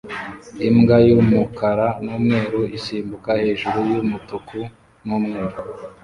[0.67, 4.57] Imbwa y'umukara n'umweru isimbuka hejuru y'umutuku
[5.05, 5.57] n'umweru